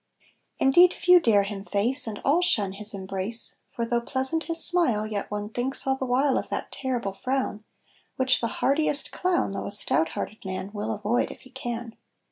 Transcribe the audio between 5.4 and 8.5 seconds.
thinks all the while Of that terrible frown, Which the